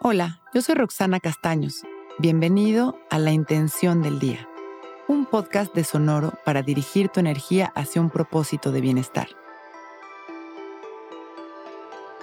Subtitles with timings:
[0.00, 1.82] Hola, yo soy Roxana Castaños.
[2.20, 4.48] Bienvenido a La Intención del Día,
[5.08, 9.26] un podcast de Sonoro para dirigir tu energía hacia un propósito de bienestar.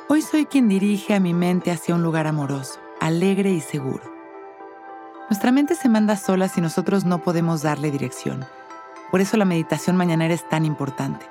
[0.08, 4.04] Hoy soy quien dirige a mi mente hacia un lugar amoroso, alegre y seguro.
[5.30, 8.46] Nuestra mente se manda sola si nosotros no podemos darle dirección.
[9.12, 11.26] Por eso la meditación mañanera es tan importante.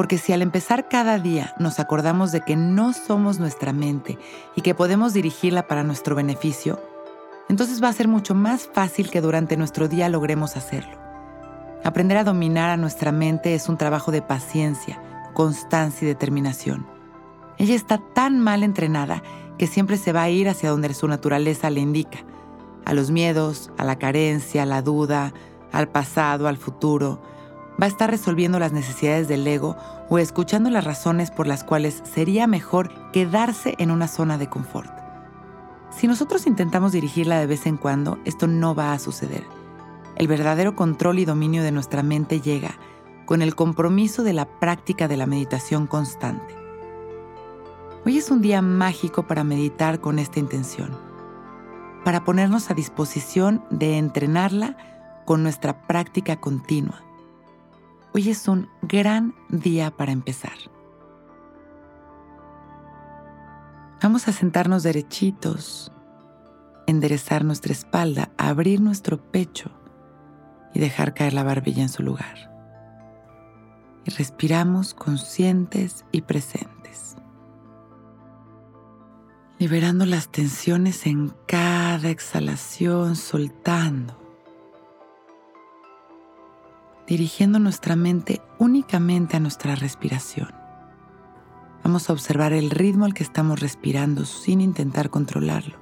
[0.00, 4.16] Porque si al empezar cada día nos acordamos de que no somos nuestra mente
[4.56, 6.80] y que podemos dirigirla para nuestro beneficio,
[7.50, 10.98] entonces va a ser mucho más fácil que durante nuestro día logremos hacerlo.
[11.84, 15.02] Aprender a dominar a nuestra mente es un trabajo de paciencia,
[15.34, 16.86] constancia y determinación.
[17.58, 19.22] Ella está tan mal entrenada
[19.58, 22.20] que siempre se va a ir hacia donde su naturaleza le indica,
[22.86, 25.34] a los miedos, a la carencia, a la duda,
[25.72, 27.20] al pasado, al futuro,
[27.80, 29.76] va a estar resolviendo las necesidades del ego
[30.08, 34.90] o escuchando las razones por las cuales sería mejor quedarse en una zona de confort.
[35.90, 39.44] Si nosotros intentamos dirigirla de vez en cuando, esto no va a suceder.
[40.16, 42.78] El verdadero control y dominio de nuestra mente llega
[43.24, 46.54] con el compromiso de la práctica de la meditación constante.
[48.04, 50.90] Hoy es un día mágico para meditar con esta intención,
[52.04, 54.76] para ponernos a disposición de entrenarla
[55.24, 57.09] con nuestra práctica continua
[58.12, 60.56] Hoy es un gran día para empezar.
[64.02, 65.92] Vamos a sentarnos derechitos,
[66.88, 69.70] enderezar nuestra espalda, abrir nuestro pecho
[70.74, 72.50] y dejar caer la barbilla en su lugar.
[74.04, 77.16] Y respiramos conscientes y presentes,
[79.60, 84.19] liberando las tensiones en cada exhalación, soltando
[87.10, 90.54] dirigiendo nuestra mente únicamente a nuestra respiración.
[91.82, 95.76] Vamos a observar el ritmo al que estamos respirando sin intentar controlarlo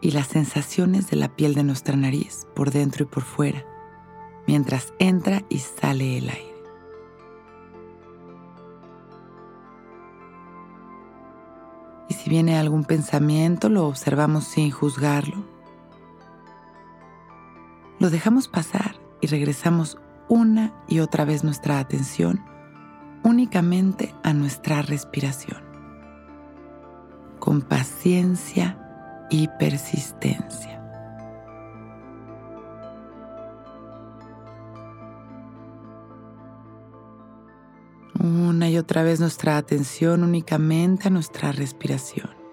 [0.00, 3.64] y las sensaciones de la piel de nuestra nariz por dentro y por fuera
[4.48, 6.64] mientras entra y sale el aire.
[12.08, 15.44] Y si viene algún pensamiento, lo observamos sin juzgarlo.
[18.00, 22.44] Lo dejamos pasar y regresamos una y otra vez nuestra atención
[23.22, 25.62] únicamente a nuestra respiración,
[27.38, 28.78] con paciencia
[29.30, 30.82] y persistencia.
[38.18, 42.45] Una y otra vez nuestra atención únicamente a nuestra respiración.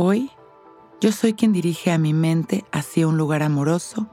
[0.00, 0.30] Hoy
[1.00, 4.06] yo soy quien dirige a mi mente hacia un lugar amoroso,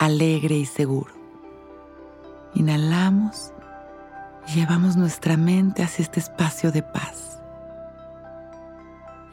[0.00, 1.12] alegre y seguro.
[2.52, 3.52] Inhalamos
[4.48, 7.40] y llevamos nuestra mente hacia este espacio de paz.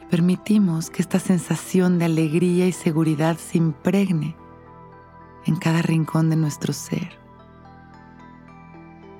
[0.00, 4.36] Y permitimos que esta sensación de alegría y seguridad se impregne
[5.46, 7.18] en cada rincón de nuestro ser.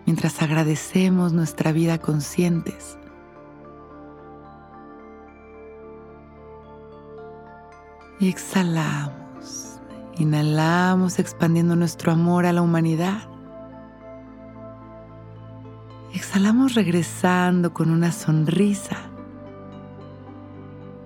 [0.06, 2.96] Mientras agradecemos nuestra vida conscientes
[8.20, 9.78] Y exhalamos.
[10.16, 13.28] Inhalamos expandiendo nuestro amor a la humanidad.
[16.12, 18.96] Exhalamos regresando con una sonrisa.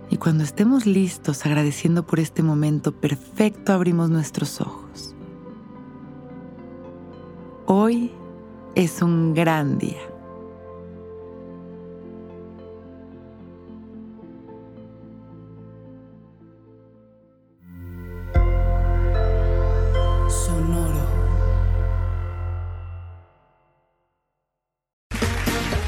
[0.09, 5.15] Y cuando estemos listos agradeciendo por este momento perfecto, abrimos nuestros ojos.
[7.67, 8.13] Hoy
[8.75, 10.12] es un gran día.